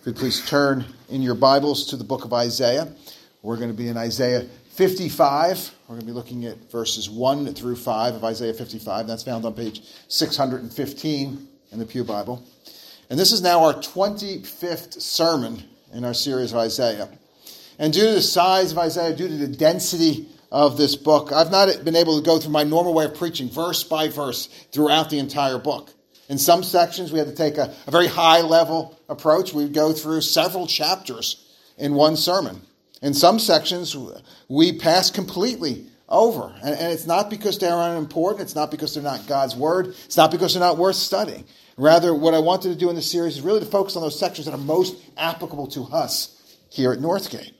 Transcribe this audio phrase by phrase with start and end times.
[0.00, 2.90] If you please turn in your Bibles to the book of Isaiah.
[3.42, 5.74] We're going to be in Isaiah 55.
[5.86, 9.06] We're going to be looking at verses 1 through 5 of Isaiah 55.
[9.06, 12.42] That's found on page 615 in the Pew Bible.
[13.10, 17.10] And this is now our 25th sermon in our series of Isaiah.
[17.78, 21.50] And due to the size of Isaiah, due to the density of this book, I've
[21.50, 25.10] not been able to go through my normal way of preaching, verse by verse, throughout
[25.10, 25.92] the entire book.
[26.30, 29.52] In some sections, we had to take a, a very high level approach.
[29.52, 31.44] We'd go through several chapters
[31.76, 32.62] in one sermon.
[33.02, 33.96] In some sections,
[34.48, 36.54] we pass completely over.
[36.62, 38.42] And, and, it's not because they're unimportant.
[38.42, 39.88] It's not because they're not God's word.
[39.88, 41.46] It's not because they're not worth studying.
[41.76, 44.18] Rather, what I wanted to do in this series is really to focus on those
[44.18, 47.54] sections that are most applicable to us here at Northgate.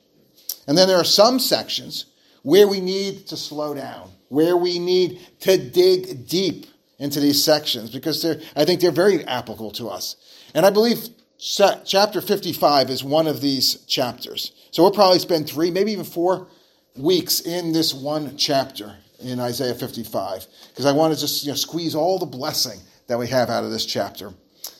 [0.68, 2.04] And then there are some sections
[2.42, 6.66] where we need to slow down, where we need to dig deep
[7.00, 10.14] into these sections because they're, I think they're very applicable to us.
[10.54, 14.52] And I believe chapter 55 is one of these chapters.
[14.70, 16.46] So we'll probably spend three, maybe even four
[16.95, 21.56] weeks in this one chapter in Isaiah 55 because I want to just you know,
[21.56, 22.78] squeeze all the blessing
[23.09, 24.32] that we have out of this chapter.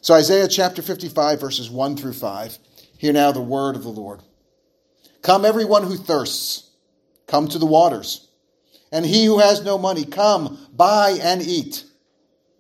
[0.03, 2.59] So Isaiah chapter 55 verses 1 through 5.
[2.99, 4.21] Hear now the word of the Lord.
[5.23, 6.71] Come everyone who thirsts,
[7.27, 8.29] come to the waters.
[8.93, 11.85] And he who has no money, come, buy and eat.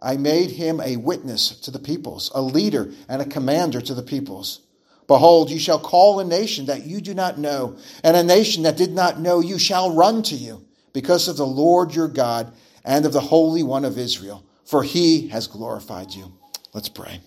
[0.00, 4.02] I made him a witness to the peoples, a leader and a commander to the
[4.02, 4.60] peoples.
[5.06, 8.76] Behold, you shall call a nation that you do not know, and a nation that
[8.76, 12.52] did not know you shall run to you, because of the Lord your God
[12.84, 16.32] and of the Holy One of Israel, for he has glorified you.
[16.74, 17.20] Let's pray.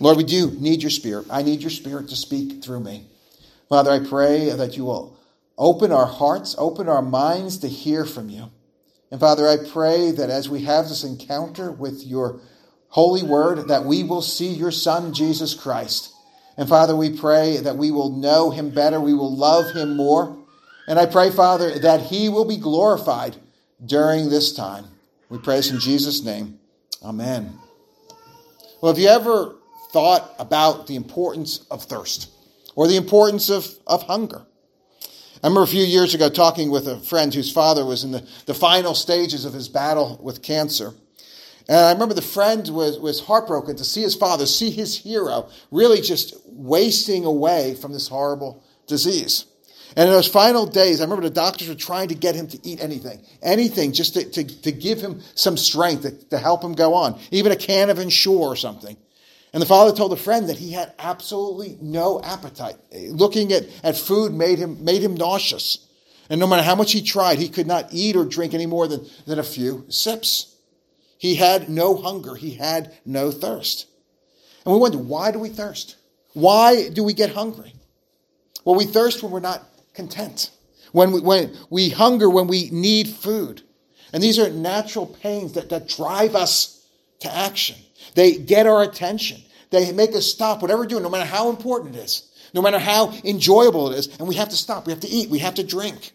[0.00, 1.26] Lord, we do need your spirit.
[1.30, 3.06] I need your spirit to speak through me.
[3.68, 5.18] Father, I pray that you will
[5.56, 8.50] open our hearts, open our minds to hear from you.
[9.14, 12.40] And Father, I pray that as we have this encounter with your
[12.88, 16.12] holy word, that we will see your Son, Jesus Christ.
[16.56, 20.36] And Father, we pray that we will know him better, we will love him more.
[20.88, 23.36] And I pray, Father, that he will be glorified
[23.86, 24.86] during this time.
[25.28, 26.58] We pray this in Jesus' name.
[27.00, 27.56] Amen.
[28.82, 29.54] Well, have you ever
[29.92, 32.30] thought about the importance of thirst
[32.74, 34.44] or the importance of, of hunger?
[35.44, 38.26] I remember a few years ago talking with a friend whose father was in the,
[38.46, 40.94] the final stages of his battle with cancer.
[41.68, 45.50] And I remember the friend was, was heartbroken to see his father, see his hero,
[45.70, 49.44] really just wasting away from this horrible disease.
[49.94, 52.66] And in those final days, I remember the doctors were trying to get him to
[52.66, 56.72] eat anything, anything just to, to, to give him some strength, to, to help him
[56.72, 58.96] go on, even a can of Ensure or something.
[59.54, 62.74] And the father told a friend that he had absolutely no appetite.
[62.92, 65.86] Looking at, at food made him, made him nauseous.
[66.28, 68.88] And no matter how much he tried, he could not eat or drink any more
[68.88, 70.56] than, than a few sips.
[71.18, 72.34] He had no hunger.
[72.34, 73.86] He had no thirst.
[74.66, 75.98] And we wonder, why do we thirst?
[76.32, 77.74] Why do we get hungry?
[78.64, 79.62] Well, we thirst when we're not
[79.94, 80.50] content.
[80.90, 83.62] When we, when we hunger when we need food.
[84.12, 86.84] And these are natural pains that, that drive us
[87.20, 87.76] to action.
[88.14, 89.42] They get our attention.
[89.70, 92.78] They make us stop whatever we're doing, no matter how important it is, no matter
[92.78, 94.16] how enjoyable it is.
[94.18, 94.86] And we have to stop.
[94.86, 95.30] We have to eat.
[95.30, 96.12] We have to drink.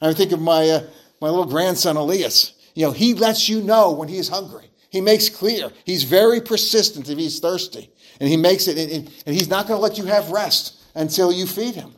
[0.00, 0.86] I think of my, uh,
[1.20, 2.52] my little grandson, Elias.
[2.74, 4.70] You know, he lets you know when he's hungry.
[4.90, 5.70] He makes clear.
[5.84, 7.90] He's very persistent if he's thirsty.
[8.20, 11.32] And he makes it, and, and he's not going to let you have rest until
[11.32, 11.94] you feed him.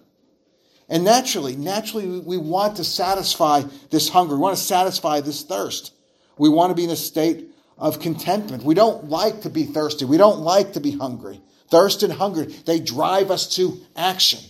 [0.88, 4.34] And naturally, naturally, we want to satisfy this hunger.
[4.34, 5.92] We want to satisfy this thirst.
[6.38, 7.47] We want to be in a state
[7.78, 8.64] of contentment.
[8.64, 10.04] We don't like to be thirsty.
[10.04, 11.40] We don't like to be hungry.
[11.70, 14.40] Thirst and hunger, they drive us to action.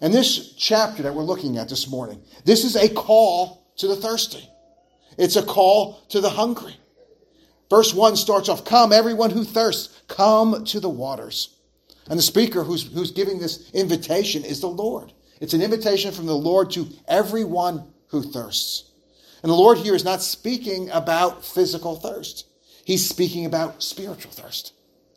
[0.00, 3.96] And this chapter that we're looking at this morning, this is a call to the
[3.96, 4.48] thirsty.
[5.16, 6.76] It's a call to the hungry.
[7.70, 11.56] Verse 1 starts off Come, everyone who thirsts, come to the waters.
[12.08, 15.12] And the speaker who's, who's giving this invitation is the Lord.
[15.40, 18.87] It's an invitation from the Lord to everyone who thirsts.
[19.42, 22.46] And the Lord here is not speaking about physical thirst.
[22.84, 24.72] He's speaking about spiritual thirst.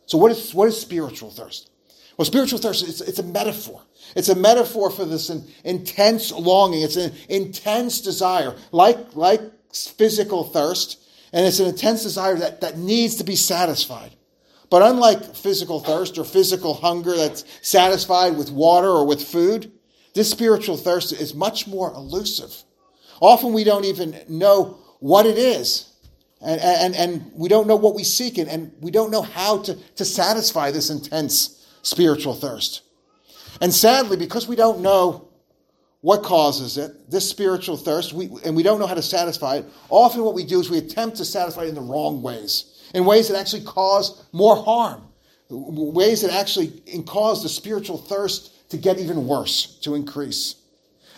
[0.05, 1.69] So what is, what is spiritual thirst?
[2.17, 3.81] Well, spiritual thirst, it's, it's a metaphor.
[4.15, 5.31] It's a metaphor for this
[5.63, 6.83] intense longing.
[6.83, 9.41] It's an intense desire, like, like
[9.73, 11.01] physical thirst.
[11.33, 14.11] And it's an intense desire that, that needs to be satisfied.
[14.69, 19.71] But unlike physical thirst or physical hunger that's satisfied with water or with food,
[20.13, 22.63] this spiritual thirst is much more elusive.
[23.21, 25.87] Often we don't even know what it is.
[26.41, 29.59] And, and, and we don't know what we seek, and, and we don't know how
[29.61, 32.81] to, to satisfy this intense spiritual thirst.
[33.61, 35.29] And sadly, because we don't know
[36.01, 39.65] what causes it, this spiritual thirst, we, and we don't know how to satisfy it,
[39.89, 43.05] often what we do is we attempt to satisfy it in the wrong ways, in
[43.05, 45.03] ways that actually cause more harm,
[45.49, 46.69] ways that actually
[47.05, 50.55] cause the spiritual thirst to get even worse, to increase.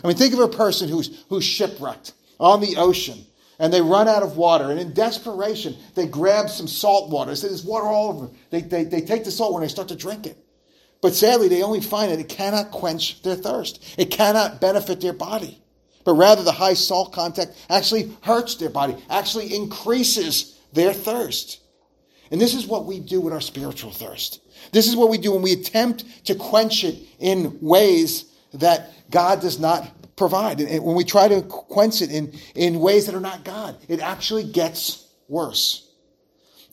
[0.03, 3.25] I mean, think of a person who's, who's shipwrecked on the ocean
[3.59, 4.71] and they run out of water.
[4.71, 7.33] And in desperation, they grab some salt water.
[7.33, 8.29] They There's water all over.
[8.49, 10.37] They, they, they take the salt water and they start to drink it.
[11.01, 13.95] But sadly, they only find that it cannot quench their thirst.
[13.97, 15.61] It cannot benefit their body.
[16.05, 21.61] But rather, the high salt content actually hurts their body, actually increases their thirst.
[22.31, 24.41] And this is what we do with our spiritual thirst.
[24.71, 29.41] This is what we do when we attempt to quench it in ways that God
[29.41, 30.61] does not provide.
[30.61, 33.99] And when we try to quench it in, in ways that are not God, it
[33.99, 35.89] actually gets worse.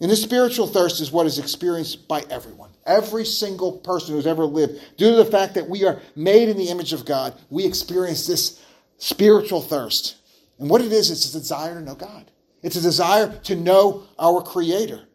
[0.00, 2.70] And this spiritual thirst is what is experienced by everyone.
[2.86, 6.56] Every single person who's ever lived, due to the fact that we are made in
[6.56, 8.62] the image of God, we experience this
[8.96, 10.16] spiritual thirst.
[10.58, 12.30] And what it is, it's a desire to know God.
[12.62, 15.06] It's a desire to know our Creator.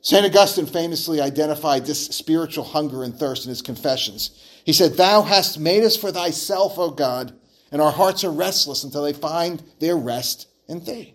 [0.00, 0.26] St.
[0.26, 4.38] Augustine famously identified this spiritual hunger and thirst in his confessions.
[4.64, 7.32] He said, Thou hast made us for thyself, O God,
[7.70, 11.14] and our hearts are restless until they find their rest in thee.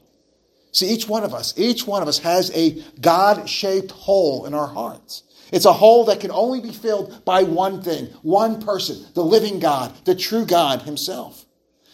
[0.71, 4.53] See, each one of us, each one of us has a God shaped hole in
[4.53, 5.23] our hearts.
[5.51, 9.59] It's a hole that can only be filled by one thing, one person, the living
[9.59, 11.43] God, the true God Himself.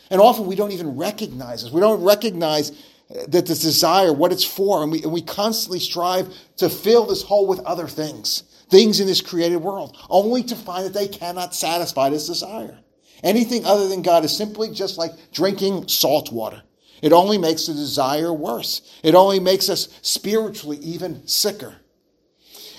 [0.09, 1.71] And often we don't even recognize this.
[1.71, 2.71] We don't recognize
[3.09, 7.21] that this desire, what it's for, and we, and we constantly strive to fill this
[7.21, 11.53] hole with other things, things in this created world, only to find that they cannot
[11.53, 12.79] satisfy this desire.
[13.23, 16.63] Anything other than God is simply just like drinking salt water.
[17.01, 18.81] It only makes the desire worse.
[19.03, 21.75] It only makes us spiritually even sicker.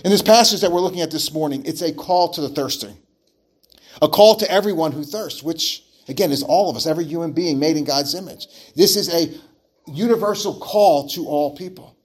[0.04, 2.96] In this passage that we're looking at this morning, it's a call to the thirsting,
[4.02, 7.58] a call to everyone who thirsts, which again is all of us, every human being
[7.58, 8.46] made in God's image.
[8.74, 9.32] This is a
[9.86, 11.96] universal call to all people.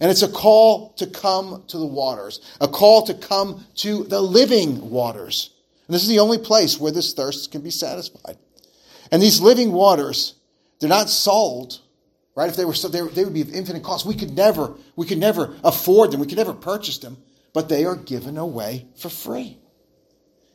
[0.00, 4.20] And it's a call to come to the waters, a call to come to the
[4.20, 5.50] living waters.
[5.86, 8.36] And this is the only place where this thirst can be satisfied.
[9.10, 10.34] And these living waters,
[10.80, 11.80] they're not sold
[12.36, 12.48] right?
[12.48, 14.06] If they were so, they, they would be of infinite cost.
[14.06, 16.20] We could never, we could never afford them.
[16.20, 17.16] We could never purchase them,
[17.52, 19.58] but they are given away for free.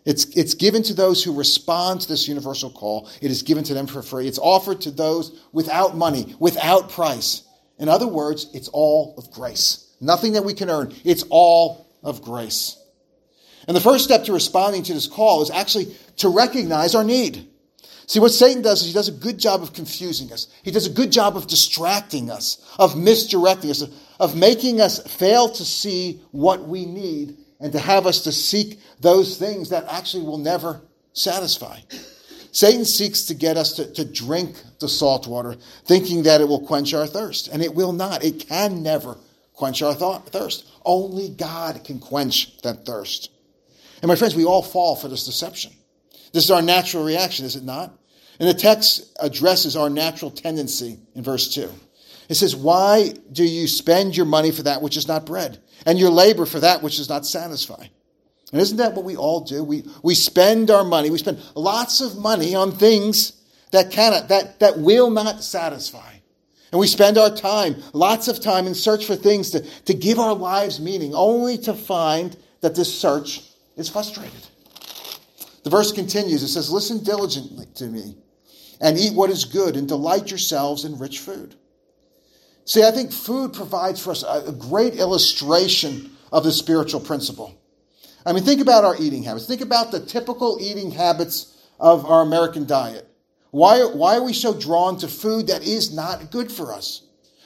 [0.04, 3.10] It's, it's given to those who respond to this universal call.
[3.22, 4.28] It is given to them for free.
[4.28, 7.44] It's offered to those without money, without price.
[7.78, 9.96] In other words, it's all of grace.
[10.00, 10.94] Nothing that we can earn.
[11.04, 12.78] It's all of grace.
[13.68, 17.48] And the first step to responding to this call is actually to recognize our need.
[18.08, 20.48] See, what Satan does is he does a good job of confusing us.
[20.64, 23.84] He does a good job of distracting us, of misdirecting us,
[24.20, 28.80] of making us fail to see what we need and to have us to seek
[29.00, 30.82] those things that actually will never
[31.14, 31.80] satisfy.
[32.52, 35.56] Satan seeks to get us to, to drink the salt water,
[35.86, 37.48] thinking that it will quench our thirst.
[37.48, 38.26] And it will not.
[38.26, 39.18] It can never
[39.54, 40.66] quench our th- thirst.
[40.84, 43.30] Only God can quench that thirst.
[44.02, 45.72] And my friends, we all fall for this deception.
[46.34, 47.98] This is our natural reaction, is it not?
[48.40, 51.72] And the text addresses our natural tendency in verse 2.
[52.32, 56.00] It says, Why do you spend your money for that which is not bread, and
[56.00, 57.86] your labor for that which does not satisfy?
[58.54, 59.66] And isn't that what we all do?
[59.66, 63.34] We, we spend our money, we spend lots of money on things
[63.72, 66.10] that cannot, that, that will not satisfy.
[66.72, 70.18] And we spend our time, lots of time, in search for things to, to give
[70.18, 73.44] our lives meaning, only to find that this search
[73.76, 74.48] is frustrated.
[75.64, 76.44] The verse continues.
[76.44, 78.16] It says, Listen diligently to me
[78.80, 81.58] and eat what is good and delight yourselves in rich food.
[82.66, 87.58] See, I think food provides for us a great illustration of the spiritual principle.
[88.26, 89.48] I mean, think about our eating habits.
[89.48, 93.08] Think about the typical eating habits of our American diet.
[93.50, 97.04] Why, why are we so drawn to food that is not good for us?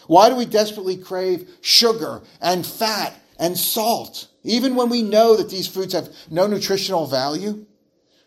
[0.07, 5.49] Why do we desperately crave sugar and fat and salt, even when we know that
[5.49, 7.65] these foods have no nutritional value?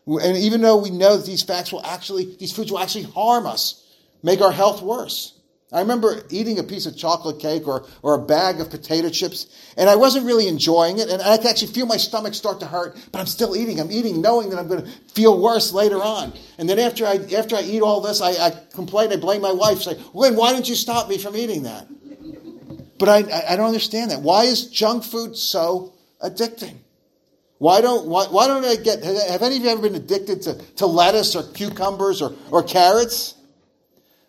[0.07, 3.47] And even though we know that these facts will actually, these foods will actually harm
[3.47, 3.85] us,
[4.23, 5.38] make our health worse.
[5.71, 9.47] I remember eating a piece of chocolate cake or, or a bag of potato chips,
[9.77, 12.67] and I wasn't really enjoying it, and I could actually feel my stomach start to
[12.67, 13.79] hurt, but I'm still eating.
[13.79, 16.33] I'm eating knowing that I'm going to feel worse later on.
[16.57, 19.53] And then after I, after I eat all this, I, I complain, I blame my
[19.53, 21.87] wife, say, Lynn, why didn't you stop me from eating that?
[22.99, 24.23] But I, I don't understand that.
[24.23, 25.93] Why is junk food so
[26.25, 26.79] addicting?
[27.59, 30.55] Why don't, why, why don't I get, have any of you ever been addicted to,
[30.77, 33.35] to lettuce or cucumbers or, or carrots?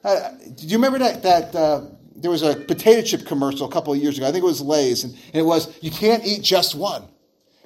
[0.03, 1.81] Uh, do you remember that, that uh,
[2.15, 4.27] there was a potato chip commercial a couple of years ago?
[4.27, 7.03] I think it was Lay's, and, and it was, you can't eat just one.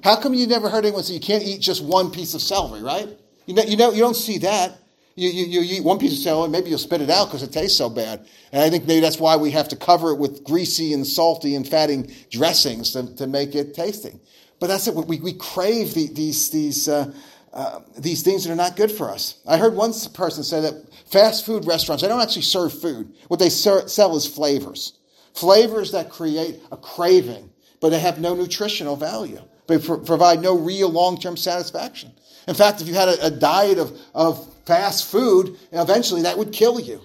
[0.02, 2.82] How come you never heard anyone say you can't eat just one piece of celery,
[2.82, 3.08] right?
[3.46, 4.78] You know, you, know, you don't see that.
[5.16, 7.52] You, you, you eat one piece of celery, maybe you'll spit it out because it
[7.52, 8.26] tastes so bad.
[8.50, 11.54] And I think maybe that's why we have to cover it with greasy and salty
[11.54, 14.18] and fatting dressings to, to make it tasting.
[14.58, 14.94] But that's it.
[14.94, 17.12] We, we crave the, these, these, uh,
[17.54, 19.40] uh, these things that are not good for us.
[19.46, 20.74] I heard one person say that
[21.06, 23.14] fast food restaurants, they don't actually serve food.
[23.28, 24.98] What they ser- sell is flavors.
[25.34, 29.40] Flavors that create a craving, but they have no nutritional value.
[29.68, 32.12] They pr- provide no real long term satisfaction.
[32.48, 36.52] In fact, if you had a, a diet of, of fast food, eventually that would
[36.52, 37.00] kill you.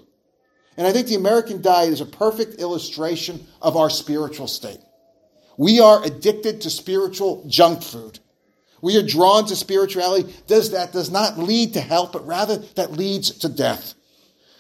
[0.78, 4.80] And I think the American diet is a perfect illustration of our spiritual state.
[5.58, 8.20] We are addicted to spiritual junk food.
[8.82, 10.34] We are drawn to spirituality.
[10.48, 13.94] Does that does not lead to health, but rather that leads to death.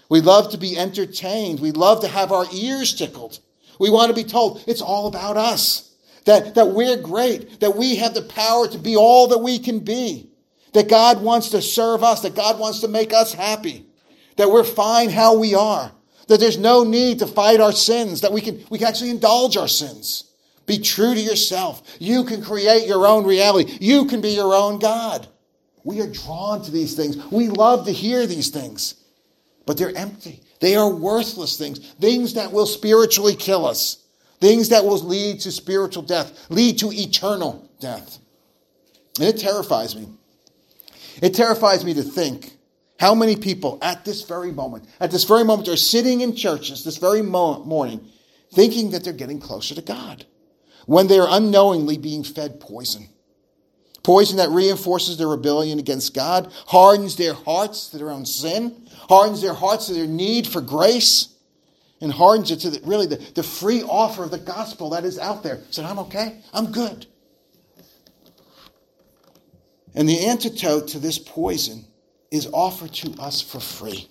[0.09, 1.59] We love to be entertained.
[1.59, 3.39] We love to have our ears tickled.
[3.79, 5.85] We want to be told it's all about us.
[6.25, 9.79] That, that we're great, that we have the power to be all that we can
[9.79, 10.29] be,
[10.73, 13.85] that God wants to serve us, that God wants to make us happy,
[14.35, 15.91] that we're fine how we are,
[16.27, 19.57] that there's no need to fight our sins, that we can, we can actually indulge
[19.57, 20.28] our sins.
[20.69, 21.81] Be true to yourself.
[21.97, 23.75] You can create your own reality.
[23.81, 25.27] You can be your own God.
[25.83, 27.17] We are drawn to these things.
[27.31, 28.93] We love to hear these things,
[29.65, 30.43] but they're empty.
[30.59, 34.05] They are worthless things, things that will spiritually kill us,
[34.41, 38.19] things that will lead to spiritual death, lead to eternal death.
[39.17, 40.07] And it terrifies me.
[41.19, 42.51] It terrifies me to think
[42.99, 46.83] how many people at this very moment, at this very moment, are sitting in churches
[46.83, 48.07] this very morning
[48.53, 50.27] thinking that they're getting closer to God
[50.89, 53.07] when they are unknowingly being fed poison.
[54.01, 59.39] Poison that reinforces their rebellion against God, hardens their hearts to their own sin, hardens
[59.39, 61.35] their hearts to their need for grace,
[62.01, 65.19] and hardens it to the, really the, the free offer of the gospel that is
[65.19, 65.59] out there.
[65.69, 67.05] Said, I'm okay, I'm good.
[69.93, 71.85] And the antidote to this poison
[72.31, 74.09] is offered to us for free.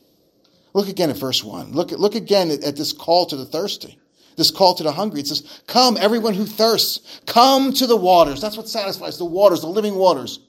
[0.74, 1.72] Look again at verse 1.
[1.72, 3.98] Look, look again at, at this call to the thirsty
[4.38, 5.20] this call to the hungry.
[5.20, 8.40] It says, Come, everyone who thirsts, come to the waters.
[8.40, 10.40] That's what satisfies the waters, the living waters.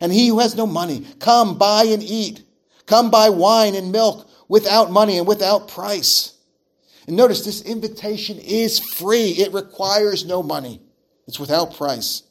[0.00, 2.42] And he who has no money, come buy and eat.
[2.84, 6.34] Come buy wine and milk without money and without price.
[7.06, 9.30] And notice this invitation is free.
[9.30, 10.82] It requires no money.
[11.26, 12.22] It's without price.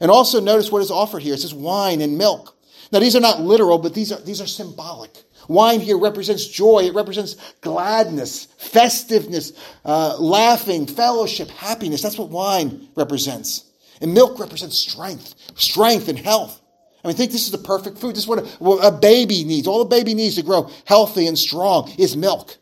[0.00, 1.34] And also notice what is offered here.
[1.34, 2.56] It says wine and milk.
[2.92, 5.16] Now these are not literal, but these are, these are symbolic.
[5.48, 6.80] Wine here represents joy.
[6.80, 9.52] It represents gladness, festiveness,
[9.84, 12.02] uh, laughing, fellowship, happiness.
[12.02, 13.64] That's what wine represents.
[14.00, 16.60] And milk represents strength, strength and health.
[17.02, 18.14] I mean, think this is the perfect food.
[18.14, 19.66] This is what a, what a baby needs.
[19.66, 22.56] All a baby needs to grow healthy and strong is milk.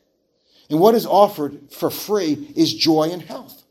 [0.70, 3.64] And what is offered for free is joy and health.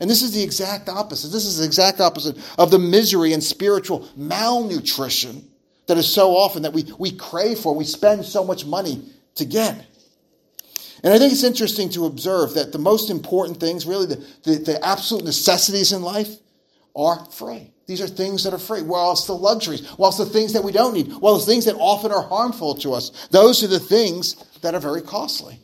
[0.00, 1.28] And this is the exact opposite.
[1.28, 5.48] This is the exact opposite of the misery and spiritual malnutrition
[5.86, 9.02] that is so often that we, we crave for, we spend so much money
[9.36, 9.86] to get.
[11.02, 14.56] And I think it's interesting to observe that the most important things, really the, the,
[14.56, 16.30] the absolute necessities in life,
[16.96, 17.70] are free.
[17.86, 20.94] These are things that are free, whilst the luxuries, whilst the things that we don't
[20.94, 24.74] need, whilst the things that often are harmful to us, those are the things that
[24.74, 25.60] are very costly.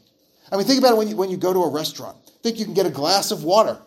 [0.53, 2.17] I mean, think about it when you, when you go to a restaurant.
[2.43, 3.79] Think you can get a glass of water,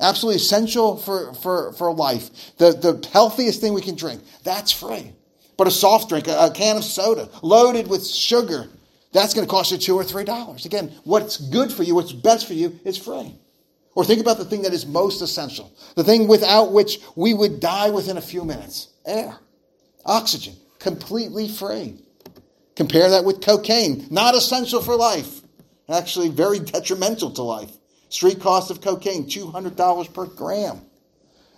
[0.00, 4.22] absolutely essential for, for, for life, the, the healthiest thing we can drink.
[4.44, 5.12] That's free.
[5.62, 8.66] But a soft drink, a, a can of soda loaded with sugar,
[9.12, 10.66] that's going to cost you two or three dollars.
[10.66, 13.32] Again, what's good for you, what's best for you, is free.
[13.94, 17.60] Or think about the thing that is most essential, the thing without which we would
[17.60, 19.38] die within a few minutes air,
[20.04, 21.94] oxygen, completely free.
[22.74, 25.42] Compare that with cocaine, not essential for life,
[25.88, 27.70] actually very detrimental to life.
[28.08, 30.80] Street cost of cocaine, $200 per gram.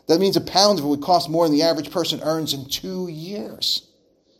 [0.09, 2.69] That means a pound of it would cost more than the average person earns in
[2.69, 3.89] two years.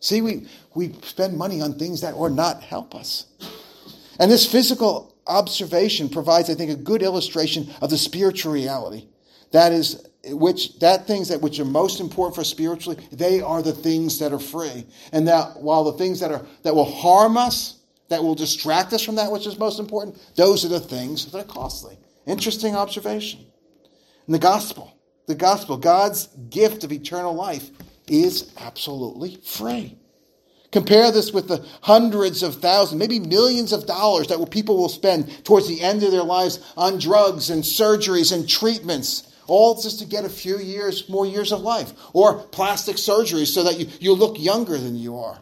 [0.05, 3.25] See, we, we spend money on things that will not help us.
[4.21, 9.09] And this physical observation provides, I think, a good illustration of the spiritual reality.
[9.53, 13.73] That is, which that things that which are most important for spiritually, they are the
[13.73, 14.85] things that are free.
[15.11, 17.79] And that while the things that are that will harm us,
[18.11, 21.39] that will distract us from that which is most important, those are the things that
[21.39, 21.97] are costly.
[22.27, 23.41] Interesting observation.
[24.29, 27.71] In the gospel, the gospel, God's gift of eternal life,
[28.09, 29.97] is absolutely free.
[30.75, 35.45] Compare this with the hundreds of thousands, maybe millions of dollars that people will spend
[35.45, 40.05] towards the end of their lives on drugs and surgeries and treatments, all just to
[40.05, 44.13] get a few years, more years of life, or plastic surgery so that you, you
[44.15, 45.39] look younger than you are.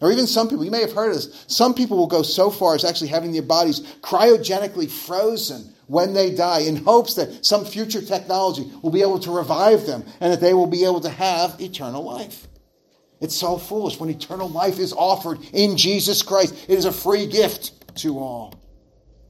[0.00, 2.48] Or even some people, you may have heard of this, some people will go so
[2.48, 7.64] far as actually having their bodies cryogenically frozen when they die in hopes that some
[7.64, 11.08] future technology will be able to revive them and that they will be able to
[11.08, 12.46] have eternal life.
[13.20, 16.54] It's so foolish when eternal life is offered in Jesus Christ.
[16.68, 18.54] It is a free gift to all.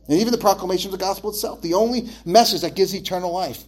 [0.06, 3.64] And even the proclamation of the gospel itself, the only message that gives eternal life,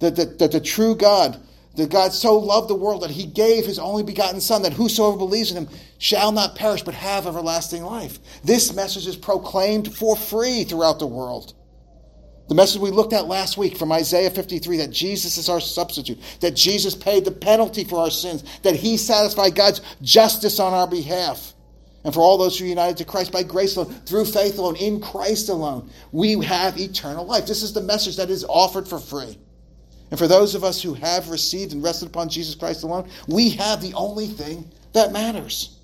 [0.00, 1.40] that, that, the true God,
[1.76, 5.16] that God so loved the world that he gave his only begotten Son, that whosoever
[5.16, 8.18] believes in him shall not perish but have everlasting life.
[8.44, 11.54] This message is proclaimed for free throughout the world.
[12.48, 16.18] The message we looked at last week from Isaiah 53 that Jesus is our substitute,
[16.40, 20.86] that Jesus paid the penalty for our sins, that he satisfied God's justice on our
[20.86, 21.52] behalf.
[22.04, 24.76] And for all those who are united to Christ by grace alone, through faith alone,
[24.76, 27.46] in Christ alone, we have eternal life.
[27.46, 29.36] This is the message that is offered for free.
[30.10, 33.50] And for those of us who have received and rested upon Jesus Christ alone, we
[33.50, 35.77] have the only thing that matters.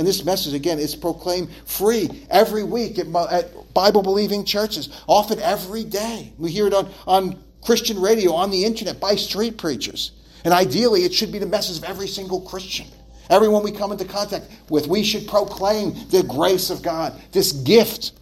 [0.00, 5.38] And this message, again, is proclaimed free every week at, at Bible believing churches, often
[5.40, 6.32] every day.
[6.38, 10.12] We hear it on, on Christian radio, on the internet, by street preachers.
[10.42, 12.86] And ideally, it should be the message of every single Christian.
[13.28, 18.12] Everyone we come into contact with, we should proclaim the grace of God, this gift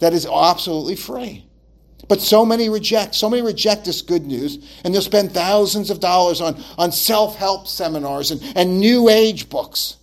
[0.00, 1.46] that is absolutely free.
[2.08, 6.00] But so many reject, so many reject this good news, and they'll spend thousands of
[6.00, 9.97] dollars on, on self help seminars and, and new age books.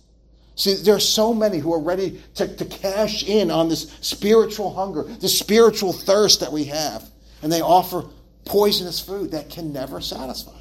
[0.56, 4.72] See, there are so many who are ready to, to cash in on this spiritual
[4.72, 7.08] hunger, this spiritual thirst that we have.
[7.42, 8.06] And they offer
[8.46, 10.58] poisonous food that can never satisfy.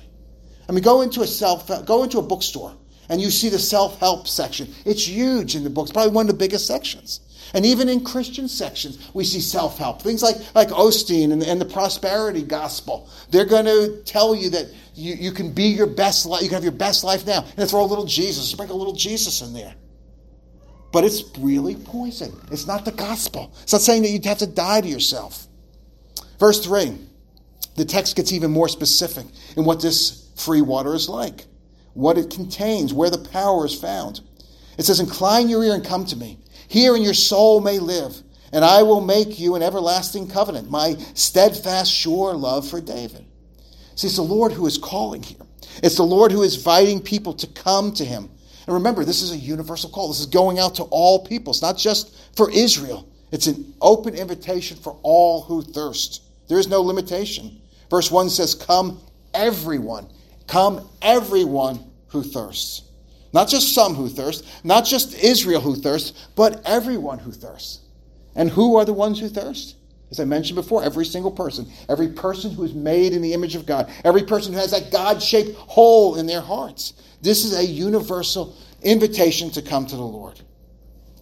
[0.68, 2.76] I mean, go into a self, go into a bookstore
[3.08, 4.74] and you see the self-help section.
[4.84, 7.22] It's huge in the books, probably one of the biggest sections.
[7.54, 10.02] And even in Christian sections, we see self-help.
[10.02, 13.10] Things like, like Osteen and, and the prosperity gospel.
[13.30, 16.56] They're going to tell you that you, you can be your best life, you can
[16.56, 17.46] have your best life now.
[17.56, 19.76] And throw a little Jesus, sprinkle a little Jesus in there.
[20.96, 22.32] But it's really poison.
[22.54, 23.54] It's not the gospel.
[23.64, 25.46] It's not saying that you'd have to die to yourself.
[26.40, 26.98] Verse 3,
[27.76, 29.26] the text gets even more specific
[29.58, 31.48] in what this free water is like,
[31.96, 34.22] what it contains, where the power is found.
[34.78, 36.38] It says, Incline your ear and come to me.
[36.70, 38.16] Hear and your soul may live,
[38.54, 43.26] and I will make you an everlasting covenant, my steadfast, sure love for David.
[43.96, 45.46] See, it's the Lord who is calling here.
[45.84, 48.30] It's the Lord who is inviting people to come to him.
[48.66, 50.08] And remember, this is a universal call.
[50.08, 51.52] This is going out to all people.
[51.52, 56.22] It's not just for Israel, it's an open invitation for all who thirst.
[56.48, 57.60] There is no limitation.
[57.90, 59.02] Verse 1 says, Come
[59.34, 60.08] everyone.
[60.48, 62.84] Come everyone who thirsts.
[63.34, 67.80] Not just some who thirst, not just Israel who thirsts, but everyone who thirsts.
[68.36, 69.75] And who are the ones who thirst?
[70.12, 73.56] As I mentioned before, every single person, every person who is made in the image
[73.56, 76.94] of God, every person who has that God shaped hole in their hearts.
[77.22, 80.40] This is a universal invitation to come to the Lord.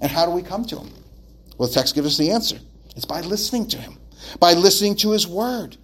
[0.02, 0.90] And how do we come to Him?
[1.58, 2.58] Well, the text gives us the answer
[2.96, 3.98] it's by listening to Him,
[4.40, 5.78] by listening to His Word.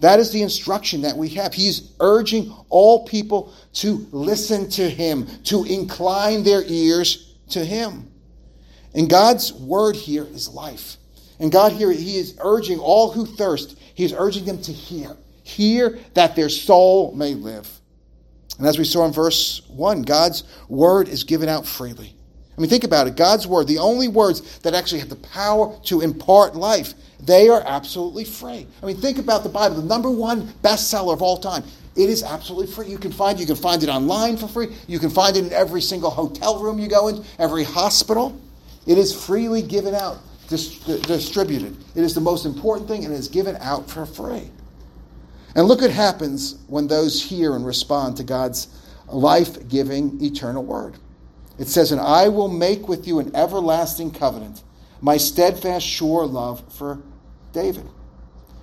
[0.00, 1.54] That is the instruction that we have.
[1.54, 8.10] He's urging all people to listen to Him, to incline their ears to Him.
[8.94, 10.96] And God's word here is life.
[11.38, 15.16] And God here, He is urging all who thirst, He is urging them to hear.
[15.42, 17.70] Hear that their soul may live.
[18.58, 22.14] And as we saw in verse 1, God's word is given out freely.
[22.56, 23.16] I mean, think about it.
[23.16, 27.62] God's word, the only words that actually have the power to impart life, they are
[27.66, 28.66] absolutely free.
[28.82, 31.64] I mean, think about the Bible, the number one bestseller of all time.
[31.96, 32.88] It is absolutely free.
[32.88, 34.68] You can find you can find it online for free.
[34.86, 38.38] You can find it in every single hotel room you go in, every hospital.
[38.86, 41.76] It is freely given out, dis- distributed.
[41.94, 44.50] It is the most important thing, and is given out for free.
[45.54, 48.68] And look what happens when those hear and respond to God's
[49.08, 50.96] life giving eternal word.
[51.58, 54.62] It says, And I will make with you an everlasting covenant,
[55.00, 57.00] my steadfast, sure love for
[57.52, 57.86] David.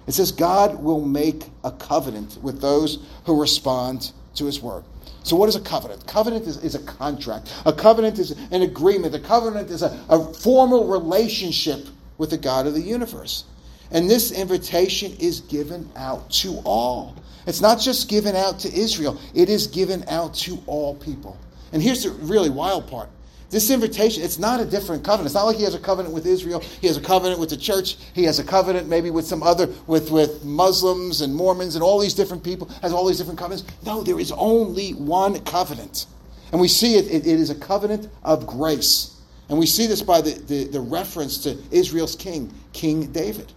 [0.06, 4.84] It says, God will make a covenant with those who respond to his word.
[5.24, 6.06] So, what is a covenant?
[6.06, 7.54] Covenant is, is a contract.
[7.66, 9.16] A covenant is an agreement.
[9.16, 13.46] A covenant is a, a formal relationship with the God of the universe.
[13.92, 17.16] And this invitation is given out to all.
[17.46, 21.38] It's not just given out to Israel, it is given out to all people.
[21.72, 23.10] And here's the really wild part.
[23.54, 25.28] This invitation, it's not a different covenant.
[25.28, 26.60] It's not like he has a covenant with Israel.
[26.60, 27.98] He has a covenant with the church.
[28.16, 32.00] He has a covenant maybe with some other, with, with Muslims and Mormons and all
[32.00, 33.64] these different people, has all these different covenants.
[33.86, 36.08] No, there is only one covenant.
[36.52, 39.22] And we see it, it, it is a covenant of grace.
[39.50, 43.54] And we see this by the, the, the reference to Israel's king, King David.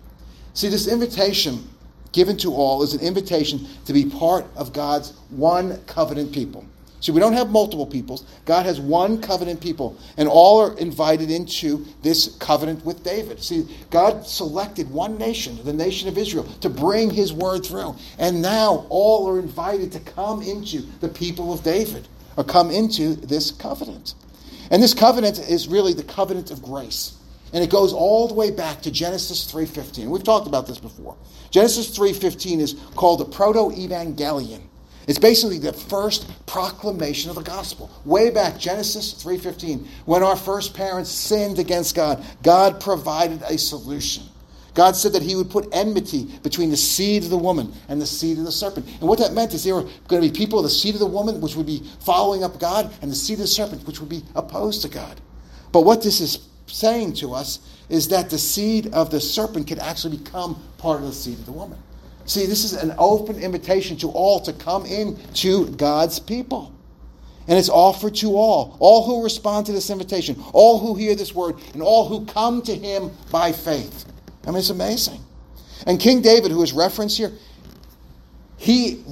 [0.53, 1.67] See, this invitation
[2.13, 6.67] given to all is an invitation to be part of God's one covenant people.
[7.07, 8.25] See, we don't have multiple peoples.
[8.47, 13.41] God has one covenant people, and all are invited into this covenant with David.
[13.41, 17.95] See, God selected one nation, the nation of Israel, to bring his word through.
[18.19, 23.15] And now all are invited to come into the people of David, or come into
[23.15, 24.15] this covenant.
[24.73, 27.13] And this covenant is really the covenant of grace.
[27.53, 30.11] And it goes all the way back to Genesis 3:15.
[30.11, 31.15] We've talked about this before.
[31.53, 34.63] Genesis 3:15 is called the protoevangelium.
[35.07, 37.91] It's basically the first proclamation of the gospel.
[38.05, 44.25] Way back Genesis 3:15, when our first parents sinned against God, God provided a solution.
[44.75, 48.07] God said that he would put enmity between the seed of the woman and the
[48.07, 48.87] seed of the serpent.
[49.01, 51.07] And what that meant is there were going to be people the seed of the
[51.07, 54.11] woman, which would be following up God, and the seed of the serpent, which would
[54.11, 55.21] be opposed to God.
[55.73, 59.79] But what this is saying to us is that the seed of the serpent can
[59.79, 61.79] actually become part of the seed of the woman.
[62.27, 66.73] See, this is an open invitation to all to come in to God's people.
[67.49, 71.33] And it's offered to all, all who respond to this invitation, all who hear this
[71.33, 74.05] word, and all who come to him by faith.
[74.45, 75.21] I mean, it's amazing.
[75.87, 77.31] And King David, who is referenced here,
[78.57, 79.03] he,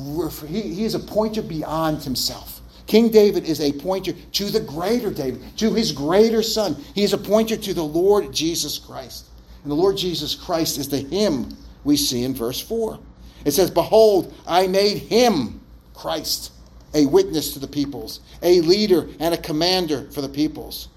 [0.48, 2.60] he, is a pointer beyond himself.
[2.86, 6.74] King David is a pointer to the greater David, to his greater son.
[6.94, 9.26] He is a pointer to the Lord Jesus Christ.
[9.62, 12.98] And the Lord Jesus Christ is the him we see in verse 4.
[13.44, 15.60] It says, Behold, I made him,
[15.94, 16.52] Christ,
[16.94, 20.88] a witness to the peoples, a leader and a commander for the peoples.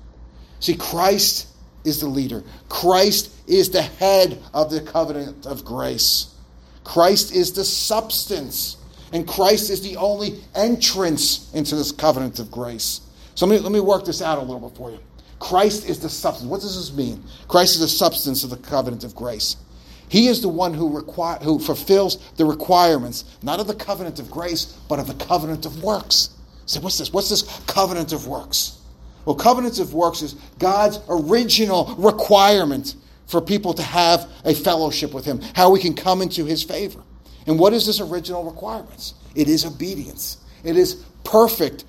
[0.60, 1.47] See, Christ
[1.84, 6.34] is the leader, Christ is the head of the covenant of grace.
[6.84, 8.78] Christ is the substance,
[9.12, 13.02] and Christ is the only entrance into this covenant of grace.
[13.36, 15.00] So let me, let me work this out a little bit for you.
[15.39, 16.50] Christ is the substance.
[16.50, 17.23] What does this mean?
[17.47, 19.58] Christ is the substance of the covenant of grace.
[20.10, 24.32] He is the one who, require, who fulfills the requirements, not of the covenant of
[24.32, 26.30] grace, but of the covenant of works.
[26.65, 27.12] So, what's this?
[27.12, 28.80] What's this covenant of works?
[29.26, 35.26] Well, covenant of works is God's original requirement for people to have a fellowship with
[35.26, 37.02] Him, how we can come into His favor.
[37.46, 39.13] And what is this original requirement?
[39.36, 40.38] It is obedience.
[40.63, 41.84] It is perfect,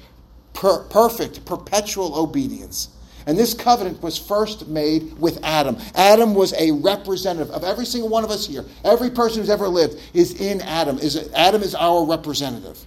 [0.52, 2.88] per, perfect, perpetual obedience.
[3.28, 5.76] And this covenant was first made with Adam.
[5.94, 8.64] Adam was a representative of every single one of us here.
[8.84, 10.98] Every person who's ever lived is in Adam.
[10.98, 12.82] Is Adam is our representative.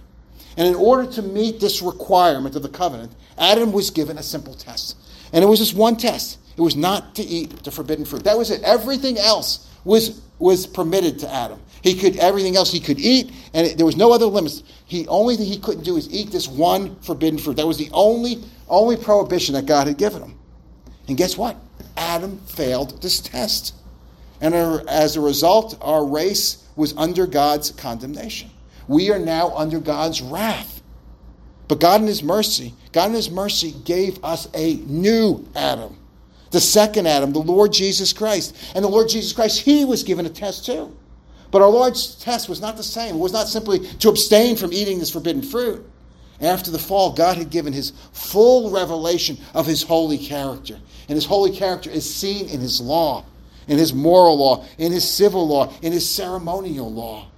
[0.56, 4.54] And in order to meet this requirement of the covenant, Adam was given a simple
[4.54, 4.96] test.
[5.32, 6.40] And it was just one test.
[6.56, 8.24] It was not to eat the forbidden fruit.
[8.24, 8.62] That was it.
[8.64, 11.60] Everything else was was permitted to Adam.
[11.82, 14.62] He could everything else he could eat, and it, there was no other limits.
[14.86, 17.56] He only thing he couldn't do is eat this one forbidden fruit.
[17.56, 20.38] That was the only only prohibition that God had given him.
[21.08, 21.56] And guess what?
[21.96, 23.74] Adam failed this test.
[24.40, 28.50] And as a result, our race was under God's condemnation.
[28.88, 30.82] We are now under God's wrath.
[31.68, 35.96] But God in His mercy, God in His mercy gave us a new Adam.
[36.50, 38.56] The second Adam, the Lord Jesus Christ.
[38.74, 40.94] And the Lord Jesus Christ, He was given a test too.
[41.52, 43.14] But our Lord's test was not the same.
[43.14, 45.86] It was not simply to abstain from eating this forbidden fruit.
[46.40, 50.74] After the fall, God had given his full revelation of his holy character.
[51.08, 53.24] And his holy character is seen in his law,
[53.68, 57.28] in his moral law, in his civil law, in his ceremonial law.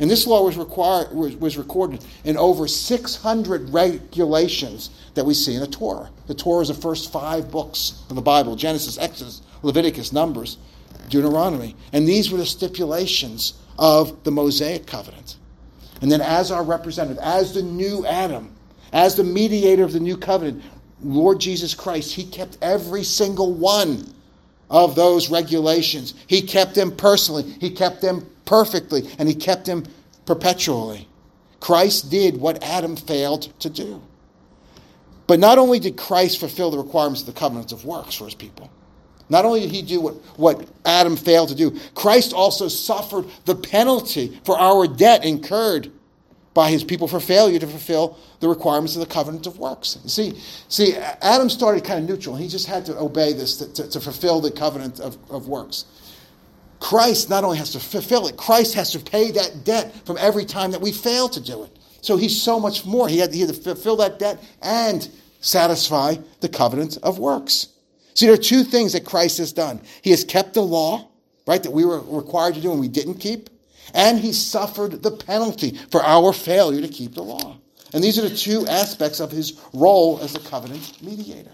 [0.00, 5.54] And this law was, required, was, was recorded in over 600 regulations that we see
[5.54, 6.10] in the Torah.
[6.26, 10.56] The Torah is the first five books of the Bible Genesis, Exodus, Leviticus, Numbers,
[11.10, 11.76] Deuteronomy.
[11.92, 15.36] And these were the stipulations of the Mosaic covenant.
[16.00, 18.54] And then, as our representative, as the new Adam,
[18.92, 20.62] as the mediator of the new covenant,
[21.02, 24.06] Lord Jesus Christ, He kept every single one
[24.70, 26.14] of those regulations.
[26.26, 29.84] He kept them personally, He kept them perfectly, and He kept them
[30.24, 31.06] perpetually.
[31.58, 34.02] Christ did what Adam failed to do.
[35.26, 38.34] But not only did Christ fulfill the requirements of the covenants of works for his
[38.34, 38.70] people,
[39.30, 43.54] not only did he do what, what Adam failed to do, Christ also suffered the
[43.54, 45.90] penalty for our debt incurred
[46.52, 49.98] by his people for failure to fulfill the requirements of the covenant of works.
[50.06, 50.32] See,
[50.68, 52.34] see, Adam started kind of neutral.
[52.34, 55.84] He just had to obey this to, to, to fulfill the covenant of, of works.
[56.80, 60.44] Christ not only has to fulfill it, Christ has to pay that debt from every
[60.44, 61.78] time that we fail to do it.
[62.00, 63.08] So he's so much more.
[63.08, 65.08] He had, he had to fulfill that debt and
[65.40, 67.68] satisfy the covenant of works.
[68.14, 69.80] See, there are two things that Christ has done.
[70.02, 71.08] He has kept the law,
[71.46, 73.50] right, that we were required to do and we didn't keep,
[73.94, 77.56] and he suffered the penalty for our failure to keep the law.
[77.92, 81.50] And these are the two aspects of his role as the covenant mediator.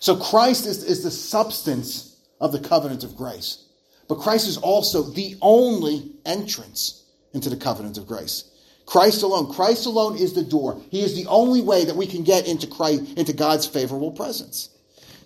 [0.00, 3.64] So Christ is, is the substance of the covenant of grace.
[4.08, 8.50] But Christ is also the only entrance into the covenant of grace.
[8.86, 9.52] Christ alone.
[9.52, 10.80] Christ alone is the door.
[10.90, 14.68] He is the only way that we can get into Christ, into God's favorable presence.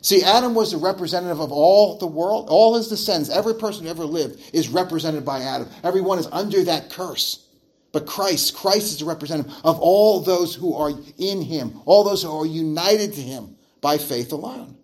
[0.00, 3.90] See, Adam was the representative of all the world, all his descendants, every person who
[3.90, 5.68] ever lived is represented by Adam.
[5.82, 7.46] Everyone is under that curse.
[7.90, 12.22] But Christ, Christ is the representative of all those who are in him, all those
[12.22, 14.76] who are united to him by faith alone.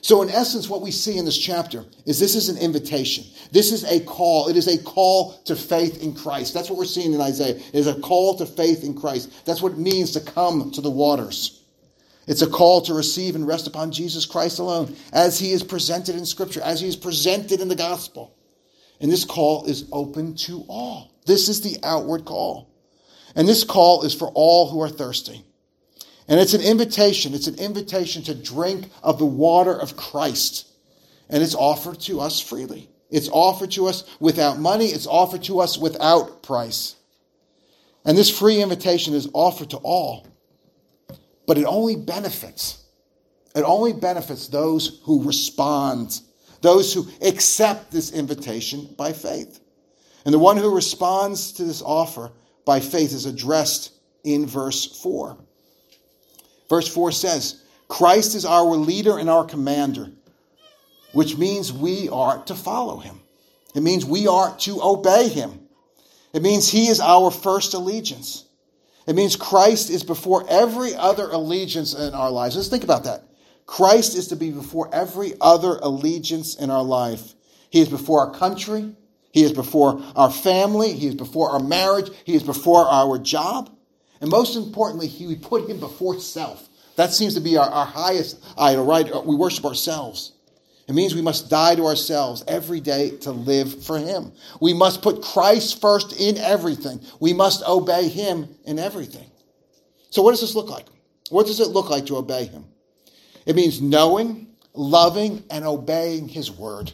[0.00, 3.24] So, in essence, what we see in this chapter is this is an invitation.
[3.52, 4.48] This is a call.
[4.48, 6.52] It is a call to faith in Christ.
[6.52, 7.56] That's what we're seeing in Isaiah.
[7.56, 9.46] It is a call to faith in Christ.
[9.46, 11.63] That's what it means to come to the waters.
[12.26, 16.16] It's a call to receive and rest upon Jesus Christ alone, as he is presented
[16.16, 18.36] in Scripture, as he is presented in the gospel.
[19.00, 21.10] And this call is open to all.
[21.26, 22.70] This is the outward call.
[23.36, 25.44] And this call is for all who are thirsty.
[26.28, 27.34] And it's an invitation.
[27.34, 30.68] It's an invitation to drink of the water of Christ.
[31.28, 32.88] And it's offered to us freely.
[33.10, 34.86] It's offered to us without money.
[34.86, 36.96] It's offered to us without price.
[38.04, 40.26] And this free invitation is offered to all.
[41.46, 42.84] But it only benefits.
[43.54, 46.20] It only benefits those who respond,
[46.60, 49.60] those who accept this invitation by faith.
[50.24, 52.32] And the one who responds to this offer
[52.64, 53.92] by faith is addressed
[54.24, 55.36] in verse 4.
[56.68, 60.10] Verse 4 says, Christ is our leader and our commander,
[61.12, 63.20] which means we are to follow him.
[63.74, 65.60] It means we are to obey him.
[66.32, 68.43] It means he is our first allegiance.
[69.06, 72.56] It means Christ is before every other allegiance in our lives.
[72.56, 73.24] Let's think about that.
[73.66, 77.34] Christ is to be before every other allegiance in our life.
[77.70, 78.94] He is before our country.
[79.32, 80.92] He is before our family.
[80.92, 82.10] He is before our marriage.
[82.24, 83.70] He is before our job.
[84.20, 86.68] And most importantly, he, we put him before self.
[86.96, 89.26] That seems to be our, our highest idol, right?
[89.26, 90.33] We worship ourselves.
[90.86, 94.32] It means we must die to ourselves every day to live for Him.
[94.60, 97.00] We must put Christ first in everything.
[97.20, 99.30] We must obey Him in everything.
[100.10, 100.86] So, what does this look like?
[101.30, 102.66] What does it look like to obey Him?
[103.46, 106.92] It means knowing, loving, and obeying His word.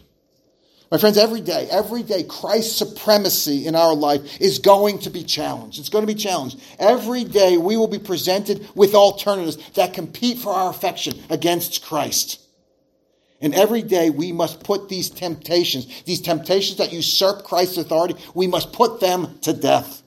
[0.90, 5.22] My friends, every day, every day, Christ's supremacy in our life is going to be
[5.22, 5.78] challenged.
[5.78, 6.60] It's going to be challenged.
[6.80, 12.40] Every day, we will be presented with alternatives that compete for our affection against Christ.
[13.40, 18.46] And every day, we must put these temptations, these temptations that usurp Christ's authority, we
[18.46, 20.02] must put them to death.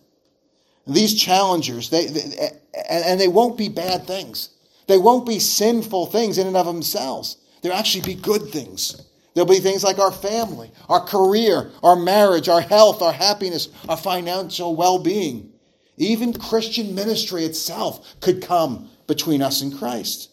[0.85, 2.51] These challengers, they, they
[2.89, 4.49] and they won't be bad things.
[4.87, 7.37] They won't be sinful things in and of themselves.
[7.61, 9.01] They'll actually be good things.
[9.33, 13.97] There'll be things like our family, our career, our marriage, our health, our happiness, our
[13.97, 15.51] financial well being.
[15.97, 20.29] Even Christian ministry itself could come between us and Christ.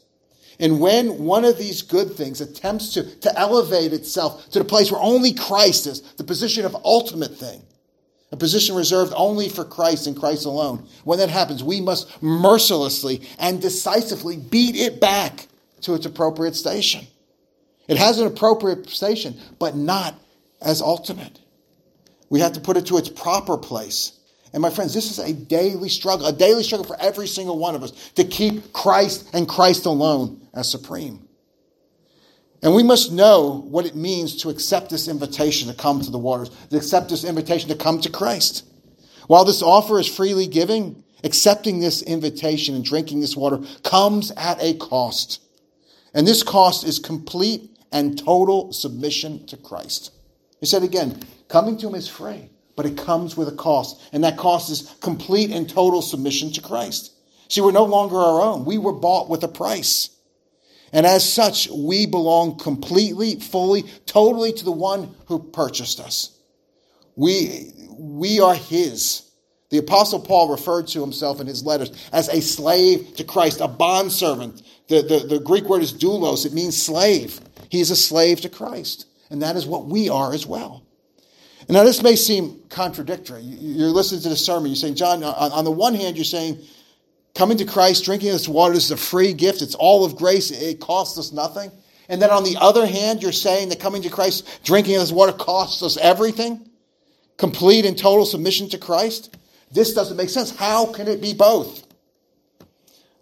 [0.61, 4.93] And when one of these good things attempts to, to elevate itself to the place
[4.93, 7.63] where only Christ is, the position of ultimate thing,
[8.31, 13.23] a position reserved only for Christ and Christ alone, when that happens, we must mercilessly
[13.39, 15.49] and decisively beat it back
[15.81, 17.07] to its appropriate station.
[17.89, 20.15] It has an appropriate station, but not
[20.61, 21.41] as ultimate.
[22.29, 24.13] We have to put it to its proper place.
[24.53, 27.75] And my friends, this is a daily struggle, a daily struggle for every single one
[27.75, 31.29] of us to keep Christ and Christ alone as supreme.
[32.63, 36.19] And we must know what it means to accept this invitation to come to the
[36.19, 38.67] waters, to accept this invitation to come to Christ.
[39.29, 44.63] While this offer is freely giving, accepting this invitation and drinking this water comes at
[44.63, 45.41] a cost.
[46.13, 50.13] And this cost is complete and total submission to Christ.
[50.61, 54.03] He said again, coming to him is free, but it comes with a cost.
[54.13, 57.13] And that cost is complete and total submission to Christ.
[57.49, 58.65] See, we're no longer our own.
[58.65, 60.11] We were bought with a price.
[60.93, 66.37] And as such, we belong completely, fully, totally to the one who purchased us.
[67.17, 69.31] We, we are his.
[69.71, 73.69] The apostle Paul referred to himself in his letters as a slave to Christ, a
[73.69, 74.63] bondservant.
[74.89, 76.45] The, the, the Greek word is doulos.
[76.45, 77.41] It means slave.
[77.69, 79.07] He is a slave to Christ.
[79.31, 80.85] And that is what we are as well.
[81.69, 83.43] And now, this may seem contradictory.
[83.43, 84.71] You're listening to the sermon.
[84.71, 86.59] You're saying, John, on the one hand, you're saying,
[87.35, 89.63] coming to Christ, drinking this water, this is a free gift.
[89.63, 90.51] It's all of grace.
[90.51, 91.71] It costs us nothing.
[92.09, 95.33] And then on the other hand, you're saying that coming to Christ, drinking this water
[95.33, 96.69] costs us everything.
[97.37, 99.37] Complete and total submission to Christ.
[99.71, 100.55] This doesn't make sense.
[100.55, 101.87] How can it be both?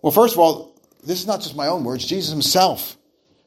[0.00, 2.06] Well, first of all, this is not just my own words.
[2.06, 2.96] Jesus himself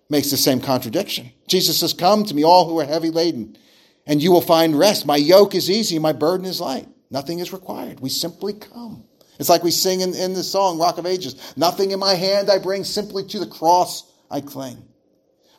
[0.10, 1.32] makes the same contradiction.
[1.47, 3.58] Jesus says, Come to me, all who are heavy laden,
[4.06, 5.06] and you will find rest.
[5.06, 6.88] My yoke is easy, my burden is light.
[7.10, 8.00] Nothing is required.
[8.00, 9.04] We simply come.
[9.41, 12.47] It's like we sing in, in the song, Rock of Ages Nothing in my hand
[12.51, 14.77] I bring, simply to the cross I cling.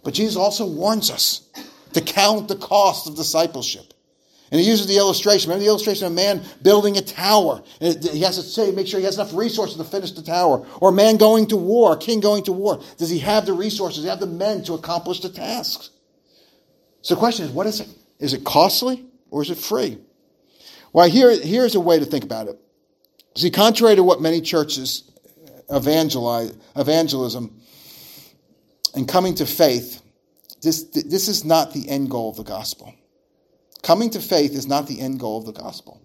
[0.04, 1.50] But Jesus also warns us
[1.92, 3.92] to count the cost of discipleship.
[4.52, 5.48] And he uses the illustration.
[5.48, 7.64] Remember the illustration of a man building a tower.
[7.80, 10.64] He has to say, make sure he has enough resources to finish the tower.
[10.80, 12.80] Or a man going to war, a king going to war.
[12.98, 13.96] Does he have the resources?
[13.96, 15.90] Does he have the men to accomplish the tasks?
[17.00, 17.88] So the question is, what is it?
[18.20, 19.98] Is it costly or is it free?
[20.92, 22.60] Well, here, here's a way to think about it.
[23.34, 25.10] See, contrary to what many churches
[25.70, 27.60] evangelize, evangelism
[28.94, 30.02] and coming to faith,
[30.60, 32.94] this, this is not the end goal of the gospel.
[33.82, 36.00] Coming to faith is not the end goal of the gospel.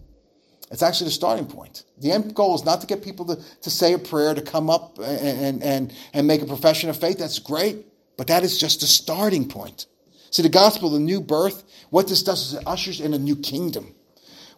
[0.70, 1.84] It's actually the starting point.
[1.98, 4.68] The end goal is not to get people to, to say a prayer, to come
[4.68, 7.18] up and, and, and make a profession of faith.
[7.18, 7.86] That's great,
[8.16, 9.86] but that is just the starting point.
[10.30, 13.36] See, the gospel, the new birth, what this does is it ushers in a new
[13.36, 13.94] kingdom.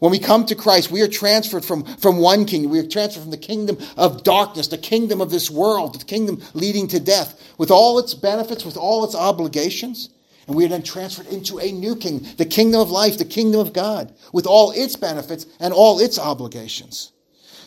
[0.00, 2.70] When we come to Christ, we are transferred from, from one kingdom.
[2.70, 6.42] We are transferred from the kingdom of darkness, the kingdom of this world, the kingdom
[6.54, 10.08] leading to death, with all its benefits, with all its obligations.
[10.46, 13.60] And we are then transferred into a new kingdom, the kingdom of life, the kingdom
[13.60, 17.12] of God, with all its benefits and all its obligations.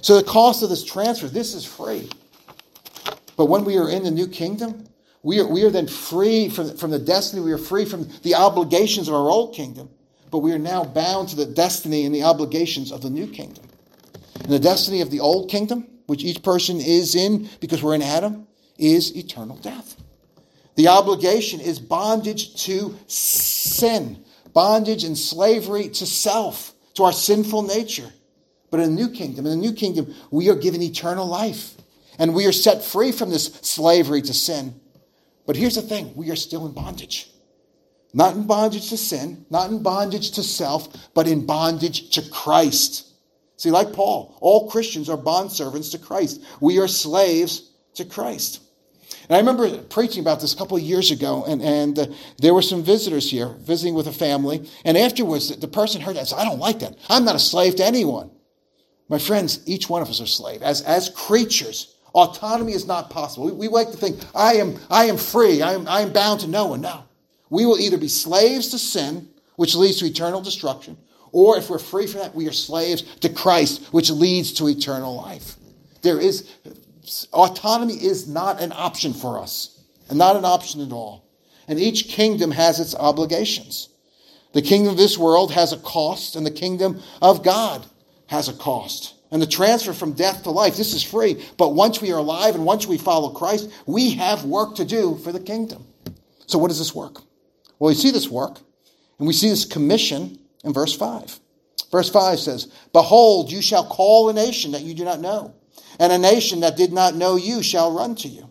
[0.02, 2.10] So the cost of this transfer, this is free.
[3.38, 4.88] But when we are in the new kingdom,
[5.22, 8.36] we are, we are then free from, from the destiny, we are free from the
[8.36, 9.90] obligations of our old kingdom,
[10.34, 13.64] but we are now bound to the destiny and the obligations of the new kingdom.
[14.42, 18.02] And the destiny of the old kingdom, which each person is in because we're in
[18.02, 18.48] Adam,
[18.80, 19.96] is eternal death.
[20.76, 28.12] The obligation is bondage to sin, bondage and slavery to self, to our sinful nature.
[28.72, 31.76] But in the new kingdom, in the new kingdom, we are given eternal life.
[32.18, 34.82] And we are set free from this slavery to sin.
[35.46, 37.33] But here's the thing we are still in bondage.
[38.14, 43.08] Not in bondage to sin, not in bondage to self, but in bondage to Christ.
[43.58, 46.44] See, like Paul, all Christians are bondservants to Christ.
[46.62, 48.62] We are slaves to Christ.
[49.30, 52.08] And I remember preaching about this a couple of years ago, and, and uh,
[52.40, 54.70] there were some visitors here visiting with a family.
[54.84, 56.98] And afterwards, the, the person heard that said, I don't like that.
[57.10, 58.32] I'm not a slave to anyone.
[59.10, 60.62] My friends, each one of us are slave.
[60.62, 63.46] As, as creatures, autonomy is not possible.
[63.46, 65.62] We, we like to think, I am, I am free.
[65.62, 66.82] I am, I am bound to no one.
[66.82, 67.04] No.
[67.54, 70.98] We will either be slaves to sin, which leads to eternal destruction,
[71.32, 75.16] or if we're free from that, we are slaves to Christ, which leads to eternal
[75.16, 75.56] life.
[76.02, 76.50] There is
[77.32, 81.30] autonomy is not an option for us, and not an option at all.
[81.68, 83.90] And each kingdom has its obligations.
[84.54, 87.86] The kingdom of this world has a cost, and the kingdom of God
[88.28, 89.14] has a cost.
[89.30, 91.46] And the transfer from death to life, this is free.
[91.58, 95.20] But once we are alive and once we follow Christ, we have work to do
[95.20, 95.86] for the kingdom.
[96.48, 97.22] So, what does this work?
[97.84, 98.60] Well, we see this work,
[99.20, 101.38] and we see this commission in verse 5.
[101.92, 105.54] Verse 5 says, Behold, you shall call a nation that you do not know
[106.00, 108.50] and a nation that did not know you shall run to you.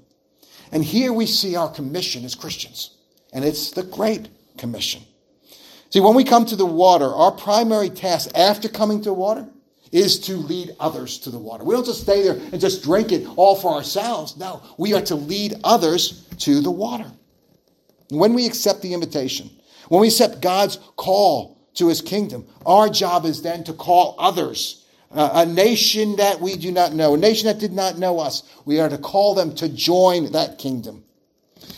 [0.70, 2.98] And here we see our commission as Christians,
[3.32, 5.00] and it's the Great Commission.
[5.88, 9.48] See, when we come to the water, our primary task after coming to water
[9.92, 11.64] is to lead others to the water.
[11.64, 14.36] We don't just stay there and just drink it all for ourselves.
[14.36, 17.10] No, we are to lead others to the water.
[18.10, 19.50] When we accept the invitation,
[19.88, 24.82] when we accept God's call to his kingdom, our job is then to call others
[25.14, 28.42] uh, a nation that we do not know, a nation that did not know us.
[28.64, 31.04] We are to call them to join that kingdom.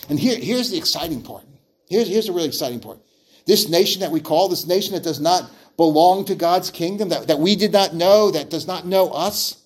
[0.08, 1.44] And here, here's the exciting part.
[1.88, 2.98] Here's, here's the really exciting part.
[3.46, 7.26] This nation that we call, this nation that does not belong to God's kingdom, that,
[7.26, 9.62] that we did not know, that does not know us,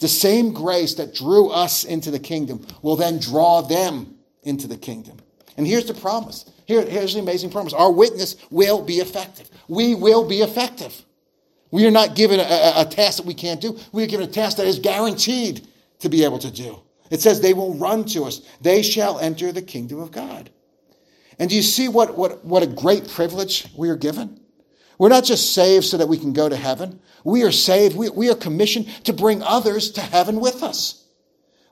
[0.00, 4.76] the same grace that drew us into the kingdom will then draw them into the
[4.76, 5.18] kingdom.
[5.56, 6.50] And here's the promise.
[6.66, 7.72] Here, here's the amazing promise.
[7.72, 9.50] Our witness will be effective.
[9.68, 11.04] We will be effective.
[11.70, 13.78] We are not given a, a, a task that we can't do.
[13.92, 15.66] We are given a task that is guaranteed
[16.00, 16.80] to be able to do.
[17.10, 18.40] It says they will run to us.
[18.60, 20.50] They shall enter the kingdom of God.
[21.38, 24.40] And do you see what, what, what a great privilege we are given?
[24.98, 27.00] We're not just saved so that we can go to heaven.
[27.24, 27.96] We are saved.
[27.96, 31.01] We, we are commissioned to bring others to heaven with us.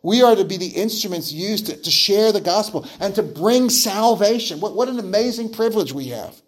[0.03, 3.69] We are to be the instruments used to, to share the gospel and to bring
[3.69, 4.61] salvation.
[4.61, 6.41] What, what an amazing privilege we have.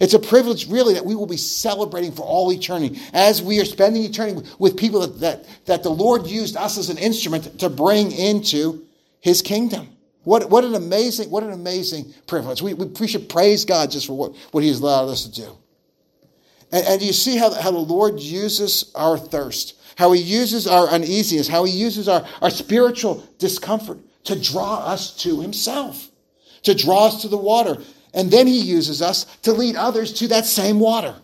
[0.00, 3.64] It's a privilege, really, that we will be celebrating for all eternity as we are
[3.64, 7.68] spending eternity with people that, that, that the Lord used us as an instrument to
[7.68, 8.84] bring into
[9.20, 9.88] his kingdom.
[10.22, 12.60] What, what an amazing, what an amazing privilege.
[12.60, 15.32] We, we, we should praise God just for what, what he has allowed us to
[15.32, 15.56] do.
[16.70, 20.86] And, and you see how, how the Lord uses our thirst, how he uses our
[20.86, 26.08] uneasiness, how he uses our, our spiritual discomfort to draw us to himself,
[26.62, 27.76] to draw us to the water.
[28.14, 31.16] And then he uses us to lead others to that same water.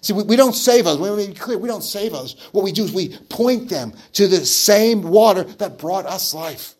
[0.00, 0.96] See, we, we don't save us.
[0.96, 1.58] Let me be clear.
[1.58, 2.36] We don't save us.
[2.52, 6.76] What we do is we point them to the same water that brought us life.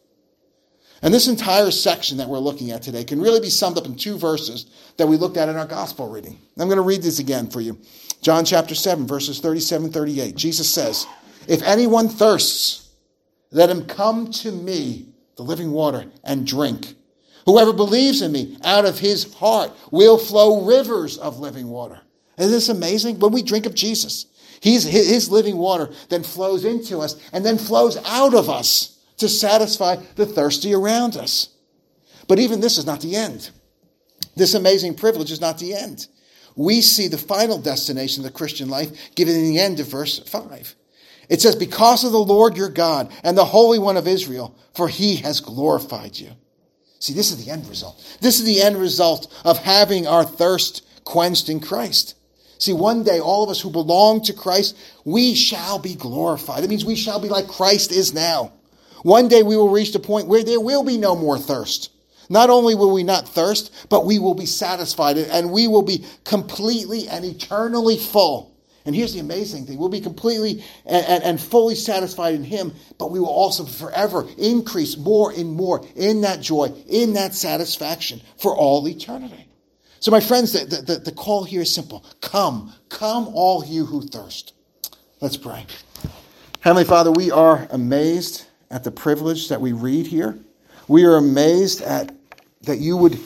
[1.03, 3.97] And this entire section that we're looking at today can really be summed up in
[3.97, 4.67] two verses
[4.99, 6.39] that we looked at in our gospel reading.
[6.57, 7.77] I'm going to read this again for you.
[8.23, 10.37] John chapter 7, verses 37 38.
[10.37, 11.07] Jesus says,
[11.49, 12.91] If anyone thirsts,
[13.51, 16.95] let him come to me, the living water, and drink.
[17.47, 22.01] Whoever believes in me, out of his heart will flow rivers of living water.
[22.39, 23.19] Isn't this amazing?
[23.19, 24.27] When we drink of Jesus,
[24.61, 29.29] he's, his living water then flows into us and then flows out of us to
[29.29, 31.51] satisfy the thirsty around us.
[32.27, 33.51] But even this is not the end.
[34.35, 36.09] This amazing privilege is not the end.
[36.57, 40.19] We see the final destination of the Christian life given in the end of verse
[40.19, 40.75] 5.
[41.29, 44.89] It says, Because of the Lord your God and the Holy One of Israel, for
[44.89, 46.31] he has glorified you.
[46.99, 48.03] See, this is the end result.
[48.21, 52.17] This is the end result of having our thirst quenched in Christ.
[52.59, 56.63] See, one day, all of us who belong to Christ, we shall be glorified.
[56.63, 58.53] That means we shall be like Christ is now.
[59.03, 61.91] One day we will reach the point where there will be no more thirst.
[62.31, 66.07] Not only will we not thirst, but we will be satisfied and we will be
[66.25, 68.54] completely and eternally full.
[68.87, 72.75] And here's the amazing thing we'll be completely and, and, and, fully satisfied in Him,
[72.99, 78.21] but we will also forever increase more and more in that joy, in that satisfaction
[78.37, 79.49] for all eternity.
[80.01, 84.03] So, my friends, the, the, the call here is simple Come, come, all you who
[84.03, 84.53] thirst.
[85.23, 85.65] Let's pray.
[86.61, 90.39] Heavenly Father, we are amazed at the privilege that we read here.
[90.89, 92.15] We are amazed at
[92.63, 93.19] that you would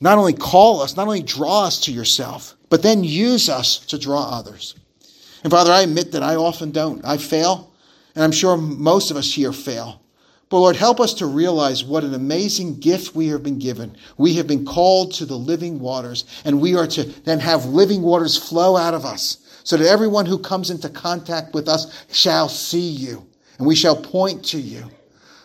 [0.00, 3.98] not only call us, not only draw us to yourself, but then use us to
[3.98, 4.74] draw others.
[5.42, 7.04] And Father, I admit that I often don't.
[7.04, 7.70] I fail,
[8.14, 10.00] and I'm sure most of us here fail.
[10.48, 13.94] But Lord, help us to realize what an amazing gift we have been given.
[14.16, 18.00] We have been called to the living waters, and we are to then have living
[18.00, 22.48] waters flow out of us so that everyone who comes into contact with us shall
[22.48, 23.26] see you
[23.58, 24.90] and we shall point to you.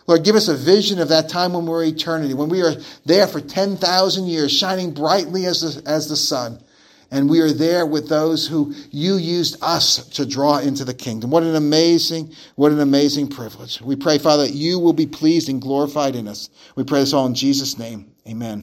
[0.08, 2.76] Lord, give us a vision of that time when we're eternity, when we are
[3.06, 6.64] there for 10,000 years, shining brightly as the, as the sun.
[7.10, 11.30] And we are there with those who you used us to draw into the kingdom.
[11.32, 13.82] What an amazing, what an amazing privilege.
[13.82, 16.50] We pray, Father, that you will be pleased and glorified in us.
[16.76, 18.12] We pray this all in Jesus' name.
[18.28, 18.56] Amen.